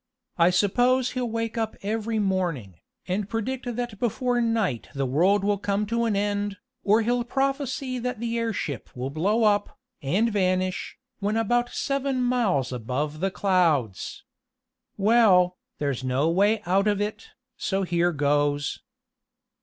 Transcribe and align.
"I 0.39 0.49
suppose 0.49 1.11
he'll 1.11 1.29
wake 1.29 1.59
up 1.59 1.75
every 1.83 2.17
morning, 2.17 2.79
and 3.07 3.29
predict 3.29 3.75
that 3.75 3.99
before 3.99 4.41
night 4.41 4.89
the 4.95 5.05
world 5.05 5.43
will 5.43 5.59
come 5.59 5.85
to 5.85 6.05
an 6.05 6.15
end, 6.15 6.57
or 6.83 7.03
he'll 7.03 7.23
prophesy 7.23 7.99
that 7.99 8.19
the 8.19 8.35
airship 8.35 8.89
will 8.95 9.11
blow 9.11 9.43
up, 9.43 9.77
and 10.01 10.31
vanish, 10.33 10.97
when 11.19 11.37
about 11.37 11.69
seven 11.69 12.19
miles 12.19 12.71
above 12.73 13.19
the 13.19 13.29
clouds. 13.29 14.23
Well, 14.97 15.59
there's 15.77 16.03
no 16.03 16.31
way 16.31 16.63
out 16.65 16.87
of 16.87 16.99
it, 16.99 17.29
so 17.55 17.83
here 17.83 18.11
goes." 18.11 18.79